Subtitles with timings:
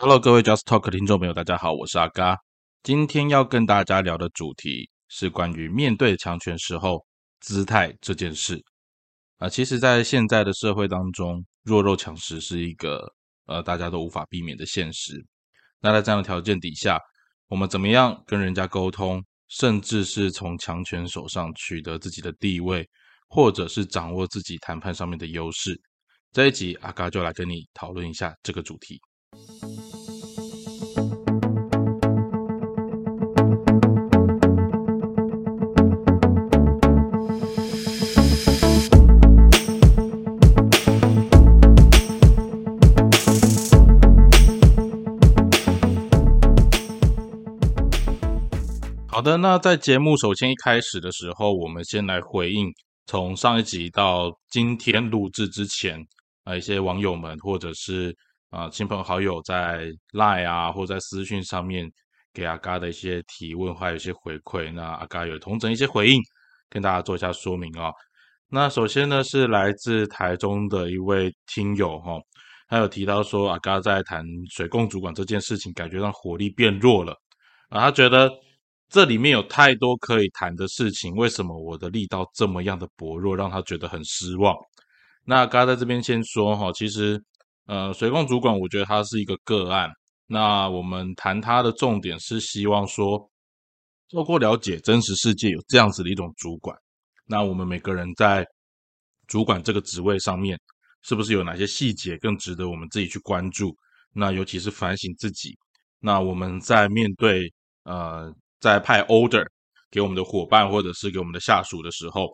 [0.00, 2.38] Hello，各位 Just Talk 听众朋友，大家好，我是阿嘎。
[2.84, 7.04] 今天要跟大家聊的主题是关于面对强权时候
[7.40, 8.62] 姿态这件事。
[9.38, 13.12] 啊，其实，在现在的社会当中，弱肉强食是一个
[13.46, 15.20] 呃大家都无法避免的现实。
[15.80, 16.96] 那在这样的条件底下，
[17.48, 22.88] 我们怎么样跟人家沟通，甚至是从强权手上取得自己的地位，
[23.28, 25.76] 或者是掌握自己谈判上面的优势？
[26.30, 29.00] 这一集阿嘎就来跟你讨论一下这个主题。
[49.40, 52.66] 那在节目首先一开始的时候，我们先来回应
[53.06, 55.98] 从上一集到今天录制之前
[56.44, 58.14] 啊 一些网友们或者是
[58.50, 61.88] 啊亲朋好友在 Line 啊或在私讯上面
[62.32, 64.72] 给阿嘎的一些提问，还有一些回馈。
[64.72, 66.20] 那阿嘎有同整一些回应，
[66.68, 67.92] 跟大家做一下说明啊。
[68.50, 72.18] 那首先呢是来自台中的一位听友哈，
[72.68, 77.12] 他有提到说阿嘎在谈水供主管这件事情，感觉让火力变弱了
[77.68, 78.30] 啊，他觉得。
[78.90, 84.56] 这里面有太多可以谈的事情，为什么我的力道这么样的薄弱，让他觉得很失望？
[85.24, 87.22] 那刚刚在这边先说哈，其实
[87.66, 89.90] 呃，水控主管，我觉得他是一个个案。
[90.26, 93.30] 那我们谈他的重点是希望说，
[94.10, 96.74] 透过了解真实世界有这样子的一种主管，
[97.26, 98.42] 那我们每个人在
[99.26, 100.58] 主管这个职位上面，
[101.02, 103.76] 是不是有哪些细节更值得我们自己去关注？
[104.14, 105.58] 那尤其是反省自己。
[106.00, 107.52] 那我们在面对
[107.84, 108.34] 呃。
[108.60, 109.46] 在派 order
[109.90, 112.28] 给我们的伙伴或者是给我们的下属的时候，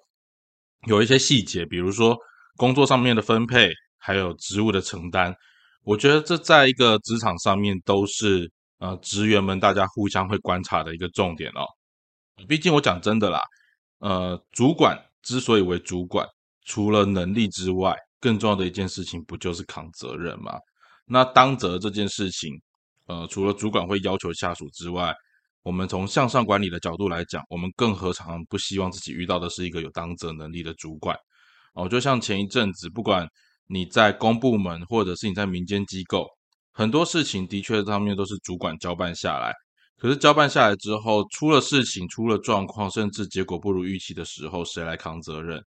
[0.86, 2.16] 有一些细节，比如说
[2.56, 5.34] 工作上面的分配，还有职务的承担，
[5.82, 11.64] 我觉得这在一个职场上面都是呃职员们大家互相会观察的一个重点哦。
[12.48, 13.40] 毕竟我讲真的啦，
[14.00, 16.26] 呃，主管之所以为主管，
[16.64, 20.58] 除了能力之外，更重要的一件事情不就是扛责任吗？
[21.06, 22.50] 那当责这件事情，
[23.06, 25.14] 呃，除了主管会要求下属之外，
[25.64, 31.16] 我们从向上管理的角度来讲，我们更何尝不希望自己遇到的是一个有当责能力的主管？
[31.72, 33.26] 哦，就像前一阵子，不管
[33.66, 36.28] 你在公部门或者是你在民间机构，
[36.70, 39.54] 很多事情的确上面都是主管交办下来。
[39.96, 45.64] 可是交办下来之后，出了事情、出了状况，甚至结果不如预期的时候，谁来扛责任？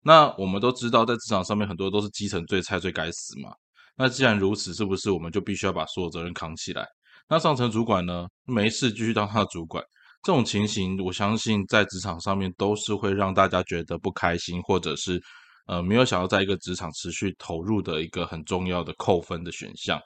[0.00, 3.50] 那我们都知道，在职场上面很多都是基层最菜、最该死嘛。
[3.94, 6.86] 那既然如此，是不是我们就必须要把所有责任扛起来？
[7.28, 8.26] 那上层主管呢？
[8.44, 9.82] 没事继续当他的主管，
[10.22, 15.20] 这种情形，我相信在职场上面都是会让大家觉得不开心，或者是
[15.66, 19.98] 呃没有想要在一个职场持续投入的一个很重要的扣分的选项。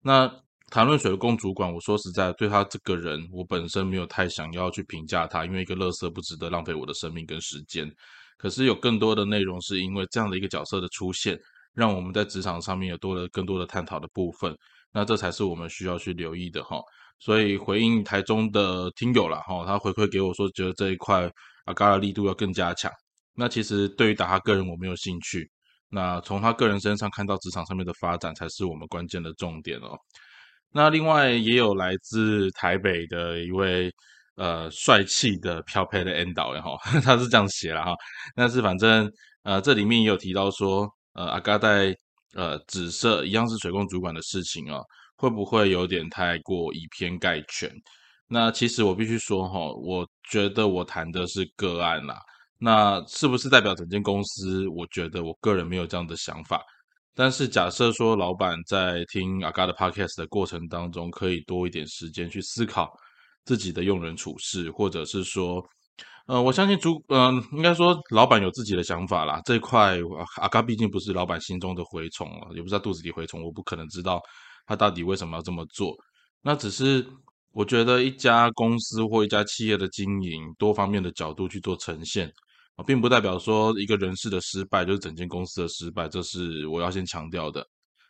[0.00, 0.30] 那
[0.70, 7.90] 谈论水工主管，我说实在，对他这个人，我本身没有太想要去评价他，因为一个乐色不值得浪费我的生命跟时间。
[8.38, 11.36] 可是有更多的内容，是因为这样的一个角色的出现，
[11.74, 14.54] 让我们在职场上面有多了更多的探讨的部分。
[14.92, 16.80] 那这才是我们需要去留意的哈，
[17.20, 21.30] 所以回应台中的听友了哈，他回馈给我说，觉得这一块
[21.66, 22.90] 阿嘎的力度要更加强。
[23.34, 25.48] 那其实对于打他个人我没有兴趣，
[25.90, 29.96] 那从他个人身上看到职场上面的发展才是我们关键的重点哦。
[30.72, 33.92] 那另外也有来自台北的一位
[34.34, 37.92] 呃帅气的漂配的 N 导演哈， 他是这样写了哈，
[38.34, 39.08] 但是反正
[39.44, 41.96] 呃这里面也有提到说呃阿嘎在。
[42.34, 44.80] 呃，紫色一样是水工主管的事情啊，
[45.16, 47.68] 会不会有点太过以偏概全？
[48.28, 52.16] 那其实我必须说哈，我觉得我谈的是个案啦。
[52.56, 54.68] 那是不是代表整间公司？
[54.68, 56.62] 我觉得我个人没有这样的想法。
[57.16, 62.88] 但是假设说，老板在听阿嘎的 podcast 的过程当中，可以多一点时间去思考
[63.44, 65.60] 自己的用人处事，或者是说。
[66.30, 69.40] 呃，我相信主，嗯，应该说老板有自己的想法啦。
[69.44, 69.98] 这块
[70.36, 74.22] 阿嘎毕竟不是老板心中的蛔虫了，也不知道肚子里蛔虫，我不可能知道
[74.64, 75.92] 他到底为什么要这么做。
[76.40, 77.04] 那只是
[77.50, 82.32] 我觉得一家公司或一家企业的经营，多方面的角度去做呈现
[82.76, 87.66] 啊，并不代表说一个人事的失败就是整间公司的失败，这是我要先强调的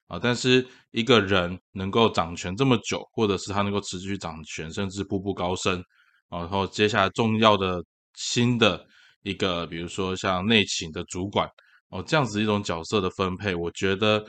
[0.09, 0.19] 啊。
[0.23, 5.83] 但是一个人能够掌权这么久，或者是他能够持续掌权，甚至步步高升，
[6.29, 7.83] 然后接下来重要的。
[8.15, 8.85] 新的
[9.23, 11.49] 一个，比如说像内勤的主管
[11.91, 14.25] 哦，这样子一种角色的分配，我觉得，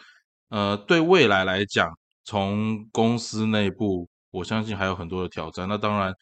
[0.50, 1.90] 呃，对未来来讲，
[2.26, 5.68] 从公司内部，我相信还有很多的挑战。
[5.68, 6.14] 那当然，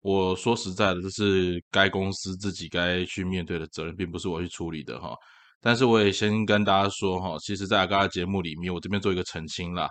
[0.00, 5.16] 我说实在的，这是该公司自己该去面对的责任，并不是我去处理的哈。
[5.60, 9.88] 但是我也先跟大家说哈，其实，在阿嘎的节目里面，我这边做一个澄清啦。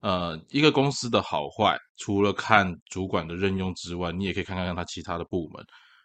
[0.00, 5.62] 呃，一个公司的好坏，除了看主管的任用之外，你也可以看看看他其他的部门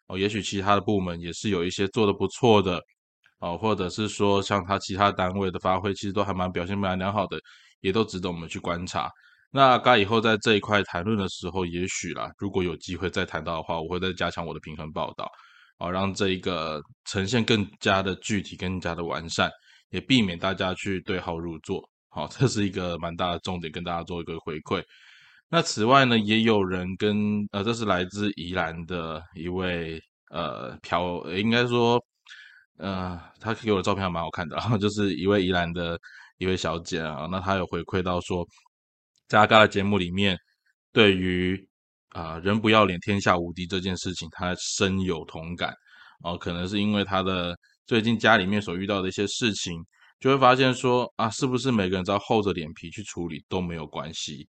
[0.07, 0.17] 哦。
[0.17, 2.81] 也许其他的部门也是有一些做的不错的
[3.39, 7.39] 哦，或者是说像他其他单位的发挥，其实都还蛮表现蛮良好的，
[7.81, 9.09] 也都值得我们去观察。
[9.51, 15.29] 那该以后在这一块谈论的时候，也许啦，如果有机会再谈到的话，我会再加强我的平衡报道，
[15.79, 19.49] 哦，让这一个呈现更加的具体、更加的完善，
[19.91, 21.81] 也避免大家去对号入座。
[22.09, 24.83] 好，这是一个蛮大的重点，跟大家做一个回馈。
[25.49, 29.99] 那此外呢，也有人跟呃，这是来自宜兰的一位
[30.31, 32.03] 呃漂，应该说
[32.77, 35.97] 呃，他给我的照片还蛮好看的，然 后就是一位宜兰的
[36.37, 38.45] 一位小姐啊，那她有回馈到说。
[39.27, 40.37] 在阿嘎的节目里面，
[40.93, 41.57] 对于
[42.09, 45.73] 啊“人不要脸，天下无敌”这件事情，他深有同感
[46.23, 46.37] 哦。
[46.37, 47.57] 可能是因为他的
[47.87, 49.83] 最近家里面所遇到的一些事情，
[50.19, 54.47] 就会发现说啊，是不是每个人只要厚着脸皮去处理都没有关系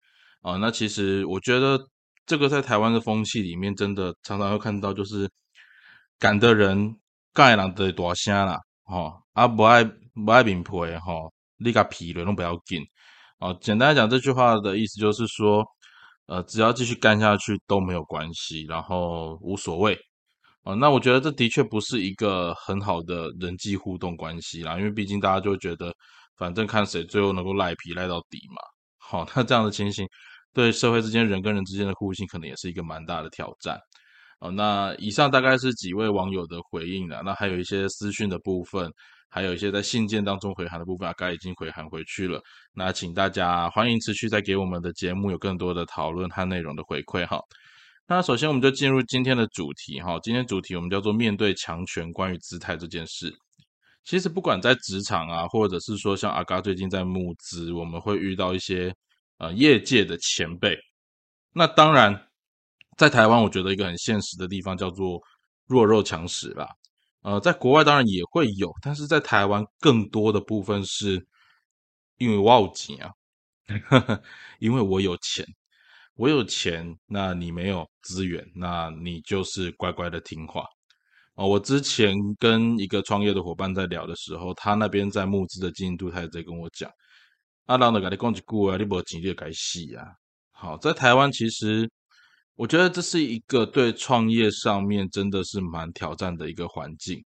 [0.43, 0.57] 啊？
[0.57, 1.79] 那其实我觉得
[2.27, 5.31] 这个在台湾的风气里面，真的常常会看到，就是
[6.19, 6.97] 敢的人
[7.33, 10.71] 盖人的大声啦，吼啊不爱不爱面皮
[11.05, 12.83] 吼，你个皮都不要紧。
[13.39, 15.65] 哦，简单来讲，这句话的意思就是说，
[16.27, 19.97] 呃，只要继续干下去都没有关系，然后无所谓。
[20.65, 25.95] 哦，那我觉得这的确不是一个很好的人际互动关系啦，因为毕竟大家就觉得，
[26.37, 28.61] 反正看谁最后能够赖皮赖到底嘛。
[29.09, 30.07] 好，那这样的情形，
[30.53, 33.79] 对社会之间人跟人之间的互信，可能也是一个蛮大的挑战。
[34.41, 38.91] 哦，那以上大概是几位网友的回应了，那还有一些私讯的部分。
[39.31, 42.41] 还有一些在信件当中回函的部分，该已经回函回去了。
[42.73, 47.39] 那请大家欢迎持续再给我们的节目有更多的讨论和内容的回馈哈。
[48.07, 50.19] 那首先我们就进入今天的主题哈。
[50.23, 53.31] 今天主题我们叫做面对强权关于姿态这件事。
[54.09, 58.91] 其实不管在职场啊，或者是说像阿嘎最近在募资，我们会遇到一些
[59.37, 60.75] 呃业界的前辈。
[61.53, 62.19] 那当然，
[62.97, 65.21] 在台湾我觉得一个很现实的地方叫做
[65.67, 66.67] 弱肉强食啦。
[67.21, 71.23] 呃，在国外当然也会有，但是在台湾更多的部分是
[72.17, 73.13] 因为我有钱啊，
[74.59, 75.45] 因为我有钱，
[76.15, 80.65] 我有钱，那你没有资源，那你就是乖乖的听话
[81.39, 81.49] 哦。
[81.49, 86.91] 我之前跟一个创业的伙伴在聊的时候，他那边在募资的进度，他也在跟我讲，
[87.67, 90.05] 阿郎的给你讲一句啊，你无钱你就该死啊。
[90.53, 91.91] 好，在台湾其实。
[92.59, 97.17] 我觉得这是一个对创业上面真的是蛮挑战的一个环境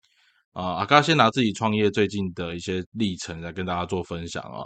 [0.53, 0.75] 啊！
[0.75, 4.61] 阿嘎先拿自己创业最近的一些历程来跟大家做分享啊。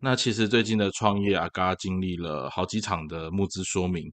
[0.00, 4.10] 那其实最近的创业，阿嘎经历了好几场的募资说明。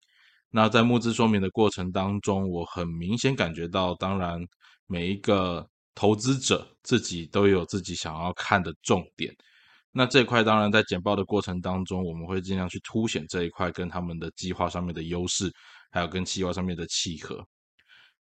[0.52, 4.40] 那在募资说明的过程当中，我很明显感觉到，当然
[4.88, 9.32] 每一个投资者自己都有自己想要看的重点。
[9.92, 15.52] 那这一块当然在简报的过程当中，我们会尽量去凸显这一块跟他们的计划上面的优势。
[15.90, 17.42] 还有跟计划上面的契合，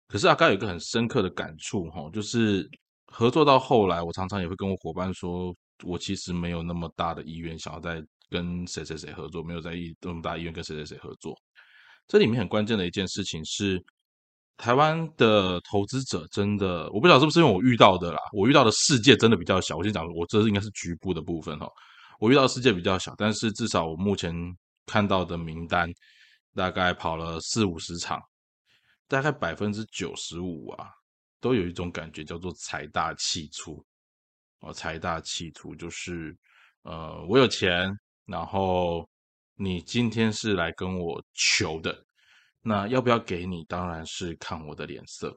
[0.07, 2.67] 可是阿刚有一个很深刻的感触哈，就是
[3.07, 5.53] 合作到后来，我常常也会跟我伙伴说，
[5.83, 11.37] 我其实没有那么大的意愿想要再跟谁谁谁合作，没有在意那么大意愿跟谁谁谁合作。
[12.07, 13.83] 这里面很关键的一件事情是，
[14.57, 19.77] 台湾的投资者真的，我不知道是不是因为我遇到的啦，我遇到的世界真的比较小。
[19.77, 21.67] 我先讲，我这是应该是局部的部分哈，
[22.19, 24.33] 我遇到的世界比较小，但是至少我目前
[24.85, 25.91] 看到的名单。
[26.53, 28.21] 大概跑了四五十场，
[29.07, 30.89] 大概百分之九十五啊，
[31.39, 33.81] 都有一种感觉叫做财大气粗。
[34.59, 36.37] 哦，财大气粗就是，
[36.83, 37.89] 呃，我有钱，
[38.25, 39.07] 然后
[39.55, 42.03] 你今天是来跟我求的，
[42.61, 45.35] 那要不要给你，当然是看我的脸色。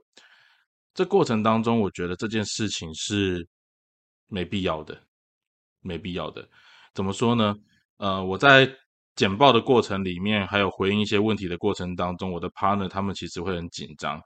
[0.95, 3.47] 这过程当中，我觉得这件事情是
[4.29, 5.01] 没必要的，
[5.81, 6.49] 没必要的。
[6.95, 7.55] 怎么说呢？
[7.97, 8.69] 呃，我在。
[9.17, 14.21] 简报的过程里面，还有回应一些问题的过程当中，我的 partner 他们其实会很紧张，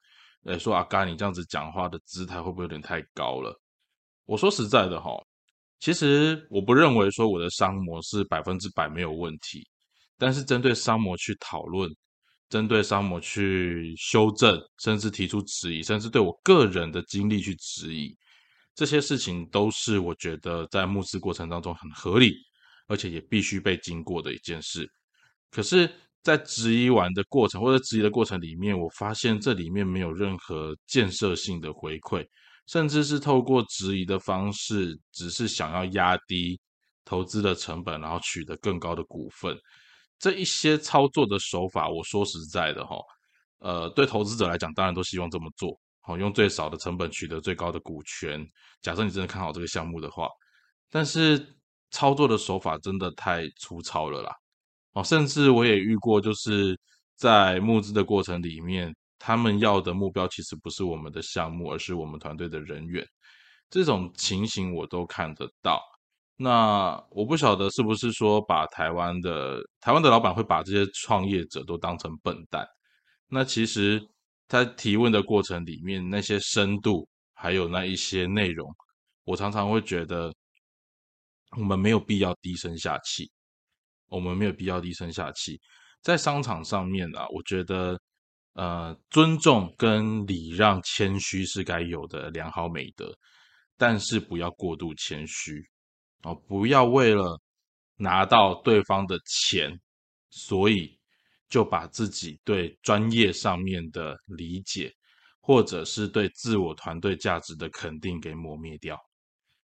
[0.45, 3.55] 诶，说阿嘎，你这样子讲话的姿态会不会有点太高了？
[4.25, 5.11] 我说实在的哈，
[5.79, 9.63] 其实我不认为说我的商模是百分之百没有问题，
[10.17, 11.87] 但是针对商模去讨论，
[12.49, 18.17] 针对商模去修正，甚至提出质疑，甚至对我个人的经历去质疑，
[18.75, 22.35] 这些事情都是我觉得在募资过程当中很合理。
[22.91, 24.91] 而且也必须被经过的一件事，
[25.51, 25.87] 可是，
[26.23, 32.27] 在质疑完的过程或者质疑的过程里面，我发现这里面没有任何建设性的回馈，
[32.67, 36.59] 甚至是透过质疑的方式，只是想要压低
[37.05, 39.55] 投资的成本，然后取得更高的股份。
[40.19, 42.97] 这一些操作的手法，我说实在的哈，
[43.59, 48.47] 呃，对投资者来讲，当然都希望这么做，好，用最少的成本取得最高的股权。
[48.83, 50.29] 假设你真的看好这个项目的话，
[50.91, 51.55] 但是。
[51.91, 54.31] 操作的手法真的太粗糙了啦！
[54.93, 56.79] 哦，甚至我也遇过，就是
[57.17, 63.03] 在募资的过程里面，他们要的目标其实不是我们的项目，而是我们团队的人员。
[63.71, 65.83] 这种情形我都看得到。
[66.41, 72.65] 那我不晓得是不是说把台湾的台湾的老板会把这些创业者都当成笨蛋？
[73.29, 74.01] 那其实
[74.47, 78.67] 在提问的过程里面，那些深度还有那一些内容，
[79.25, 80.33] 我常常会觉得
[81.57, 83.31] 我们没有必要低声下气。
[84.11, 85.61] 我们没有必要低声下气，
[86.01, 88.01] 在商场上面啊，我觉得，
[88.55, 93.15] 呃，尊重跟礼让、谦虚是该有的良好美德，
[93.77, 95.63] 但是不要过度谦虚
[96.23, 97.41] 哦，不要为了
[97.97, 99.79] 拿到对方的钱，
[100.31, 100.99] 所以
[101.49, 104.93] 就把自己对专业上面的理解，
[105.41, 108.99] 或者是对自我团队价值的肯定给磨灭掉。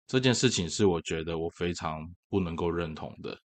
[0.06, 2.00] 这件事情是我觉得我非常
[2.30, 3.38] 不能够认同的。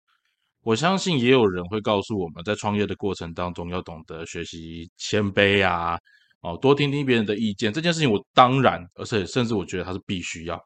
[0.62, 5.98] 我相信也有人会告诉我们在创业的过程当中要懂得学习谦卑啊，
[6.42, 7.72] 哦，多听听别人的意见。
[7.72, 10.56] 这件事情我当然，而且甚至我觉得它是必须要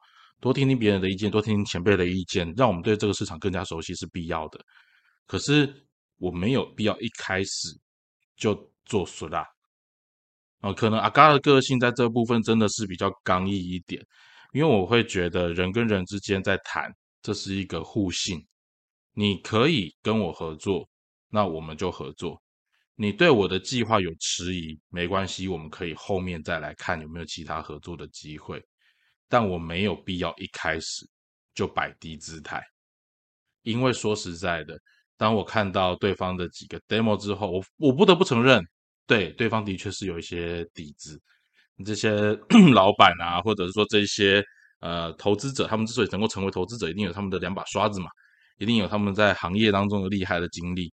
[0.46, 4.64] 多听听别人的意见，多听听前辈的意见，让我们对这个市场更加熟悉是必要的。
[5.26, 5.84] 可是
[6.18, 7.76] 我没有必要一开始
[8.36, 9.44] 就做死啦。
[10.60, 14.00] 啊，可能阿嘎的个性在这部分真的是比较刚毅一点，
[14.52, 18.40] 因为我会觉得人跟人之间在谈，这是一个互信。
[19.14, 20.88] 你可以跟我合作，
[21.28, 22.40] 那我们就合作。
[22.94, 28.64] 你对我的计划有迟疑，没关系，我们可以后面再来看有没有其他合作的机会。
[29.28, 31.08] 但我没有必要一开始
[31.54, 32.62] 就摆低姿态，
[33.62, 34.78] 因为说实在的，
[35.16, 38.62] 当我看到对方的几个 demo 之后，我我不得不承认，
[39.06, 41.20] 对对方的确是有一些底子。
[41.84, 42.10] 这些
[42.72, 44.42] 老板啊，或者是说这些
[44.80, 48.08] 呃投资者，他们之所以能够成为投资者，一定有他们的两把刷子嘛。
[48.58, 50.90] 一定有他们在行业当中的厉害的经历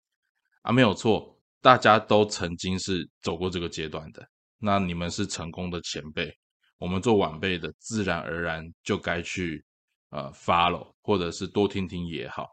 [0.63, 4.27] 啊，没有错，大家都曾经是走过这个阶段的。
[4.57, 6.35] 那你们是成功的前辈，
[6.81, 9.63] 我们做晚辈的，自然而然就该去
[10.09, 12.47] 呃 follow，或者是多听听也好。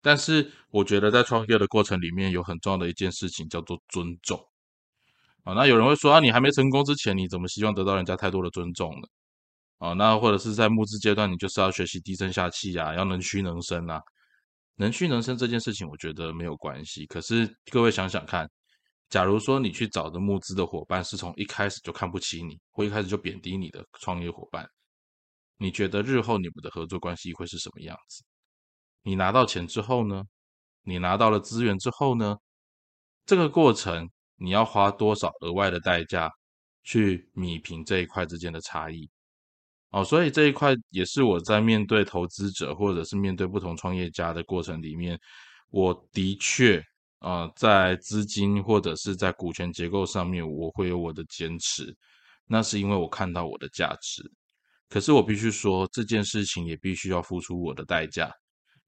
[0.00, 4.40] 但是我觉得在创业的过程里面，有很重要的一件事情叫做尊重
[5.44, 5.52] 啊。
[5.52, 9.08] 那有人会说啊，你还没成功之前，你怎么希望得到人家太多的尊重呢？
[9.76, 14.00] 啊，那或者是在募资阶段，你就是要学习低声下气啊，要能屈能伸啊。
[14.76, 17.04] 能屈能伸这件事情，我觉得没有关系。
[17.06, 18.48] 可是各位想想看，
[19.08, 24.68] 假如说你去找的募资的伙伴是从一开始就看不起你，或一开始就贬低你的创业伙伴，
[25.58, 28.24] 你觉得日后你们的合作关系会是什么样子？
[29.02, 30.24] 你拿到钱之后呢？
[30.82, 32.36] 你拿到了资源之后呢？
[33.24, 36.30] 这个过程你要花多少额外的代价
[36.82, 39.08] 去弥平这一块之间的差异？
[39.90, 45.18] 哦，所以这一块也是我在面对投资者或者是面对不同创业家的过程里面，
[45.70, 46.82] 我的确
[47.18, 51.96] 啊，在资金或者是在股权结构上面，我会有我的坚持。
[52.46, 54.22] 那是因为我看到我的价值。
[54.88, 58.30] 可是我必须说，这件事情也必须要付出我的代价，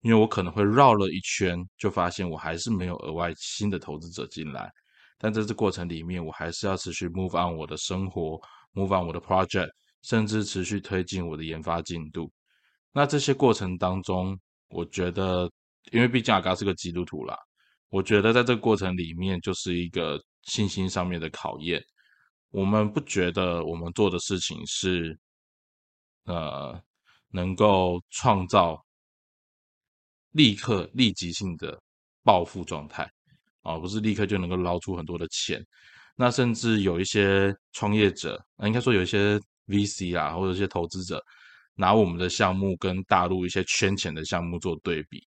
[0.03, 4.71] 因为我可能会绕了一圈，就发现我还是没有额外新的投资者进来。
[5.19, 8.41] 但在这过程里面，我还是要持续 move on 我的生活
[8.75, 9.71] ，move on 我的 project。
[10.03, 12.33] 甚至持续推进我的研发进度。
[12.93, 15.51] 那这些过程当中，我觉得，
[15.91, 17.37] 因为毕竟阿嘎是个基督徒啦，
[17.89, 21.83] 我觉得在这个过程里面就是一个信心上面的考验。
[22.51, 25.19] 我们不觉得我们做的事情是，
[26.25, 26.81] 呃，
[27.31, 28.83] 能够创造
[30.33, 31.81] 立刻立即性的
[32.23, 33.11] 暴富状态
[33.63, 35.65] 啊，不是立刻就能够捞出很多的钱。
[36.17, 39.41] 那甚至有一些创业者，啊应该说有一些。
[39.69, 41.23] VC 啊，或者一些投资者
[41.75, 45.23] 拿我们的项目跟大陆一些圈钱的项目做对比，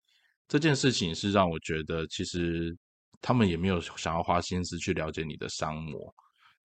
[0.48, 2.76] 这件事情是让我觉得，其实
[3.22, 6.14] 他们也没有想要花心思去了解你的商模，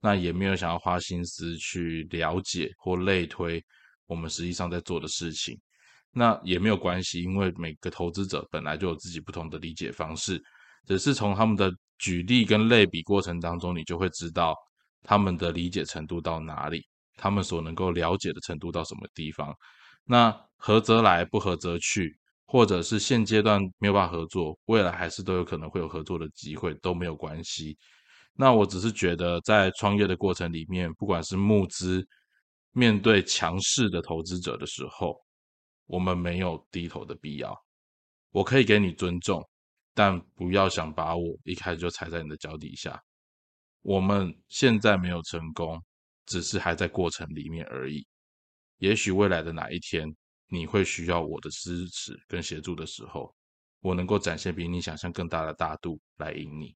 [0.01, 3.62] 那也没有想要花心思去了解或类推
[4.07, 5.59] 我们实际上在做的事情。
[6.12, 10.41] 那也没有关系，因为每个投资者本来就有自己不同的理解方式，
[10.87, 14.55] 只是从他们的举例跟类比过程当中，你就会知道
[15.03, 16.87] 他们的理解程度到哪里。
[17.17, 19.55] 他们所能够了解的程度到什么地方？
[20.05, 27.77] 那合则来，不合则去，或者是现阶段没有办法合作，未来还是都有可能会有合作的机会，都没有关系。
[28.35, 32.07] 那我只是觉得，在创业的过程里面，不管是募资，
[32.73, 35.17] 面对强势的投资者的时候，
[35.87, 37.57] 我们没有低头的必要。
[38.31, 39.43] 我可以给你尊重，
[39.95, 43.03] 但不要想把我一开始就踩在你的脚底下。
[43.83, 45.83] 我们现在没有成功。
[46.25, 48.07] 只是还在过程里面而已。
[48.79, 50.09] 也许未来的哪一天，
[50.52, 53.35] 你会需要我的支持跟协助的时候，
[53.80, 56.76] 我能够展现比你想象更大的大度来赢你。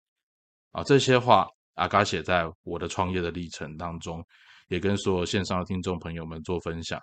[0.73, 4.23] 啊，这些话阿嘎写在我的创业的历程当中，
[4.67, 6.99] 也跟所有线上的听众朋友们做分享。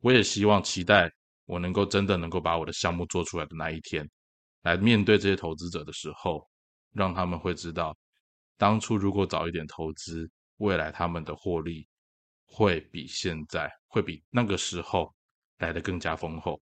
[0.00, 1.10] 我也希望期待
[1.46, 4.06] 我能够真的能够把我的项目做出来的那一天，
[4.64, 6.46] 来面对这些投资者的时候，
[6.92, 7.96] 让他们会知道，
[8.58, 11.88] 当初如果早一点投资，未来他们的获利
[12.44, 15.10] 会比现在，会比那个时候
[15.58, 16.60] 来的更加丰厚。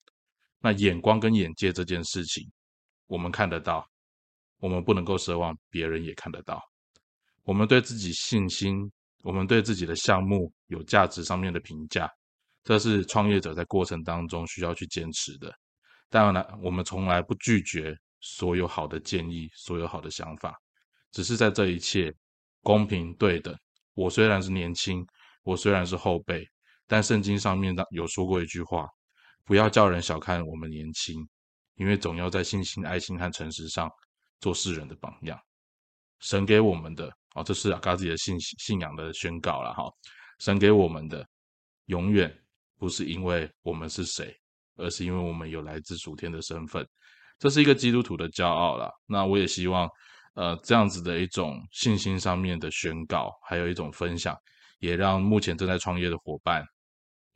[0.60, 2.50] 那眼光跟眼界这件事情，
[3.06, 3.86] 我们看得到。
[4.58, 6.62] 我们不能够奢望别人也看得到。
[7.42, 8.90] 我们对自己信心，
[9.22, 12.10] 我们对自己的项目有价值上面的评价，
[12.64, 15.54] 这是创业者在过程当中需要去坚持的。
[16.08, 20.58] 当然了，我们从来不拒绝所有好的建议，所有好的想法，
[21.12, 22.10] 只是在这一切
[22.62, 23.54] 公平对等。
[23.92, 25.06] 我虽然是年轻，
[25.42, 26.48] 我虽然是后辈，
[26.86, 28.86] 但圣经上面有说过一句话：
[29.44, 31.14] 不要叫人小看我们年轻，
[31.74, 33.90] 因为总要在信心、爱心和诚实上。
[34.38, 35.40] 做世人的榜样，
[36.20, 39.84] 神给我们的哦，这是阿嘎自己的信信仰的宣告了哈。
[40.40, 41.26] 神给我们的
[41.86, 42.30] 永远
[42.76, 44.36] 不是因为我们是谁，
[44.76, 46.86] 而是因为我们有来自主天的身份，
[47.38, 48.92] 这是一个基督徒的骄傲了。
[49.06, 49.88] 那我也希望，
[50.34, 54.36] 呃，这样子的一种信心上面的宣告，还有一种分享，
[54.80, 56.62] 也让目前正在创业的伙伴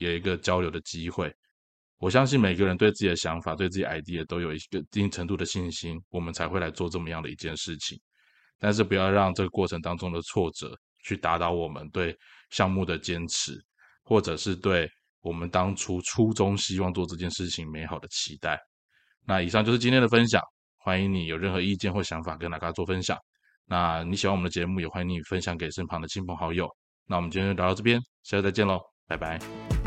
[0.00, 1.32] 有一个交流的机会。
[1.98, 8.00] 我相信每个人对自己的想法、对自己 idea 都有一个一定程度的信心，我们才会来做这么样的一件事情。
[8.58, 12.16] 但是不要让这个过程当中的挫折去打倒我们对
[12.50, 13.52] 项目的坚持，
[14.02, 14.88] 或者是对
[15.20, 18.58] 我们当初初衷希望做这件事情美好的期待。
[19.26, 20.42] 那以上就是今天的分享，
[20.78, 23.18] 欢迎你有任何意见或想法跟大家做分享。
[23.66, 26.66] 那你喜欢我们的节目，也欢迎你分享给身旁的亲朋好友。
[27.06, 29.79] 那我们今天就聊到这边，下次再见喽，拜拜。